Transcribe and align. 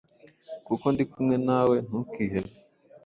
kuko 0.67 0.85
ndi 0.93 1.03
kumwe 1.11 1.35
nawe; 1.47 1.75
ntukihebe, 1.85 2.51